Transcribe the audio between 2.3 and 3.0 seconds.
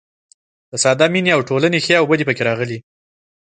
راغلي.